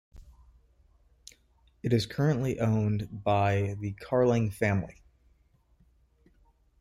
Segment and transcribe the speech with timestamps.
[1.83, 5.03] It is currently owned by the Carling family.